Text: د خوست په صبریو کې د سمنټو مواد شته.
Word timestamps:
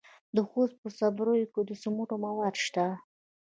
د 0.35 0.37
خوست 0.49 0.75
په 0.81 0.89
صبریو 0.99 1.51
کې 1.53 1.61
د 1.69 1.71
سمنټو 1.81 2.15
مواد 2.25 2.55
شته. 2.65 2.85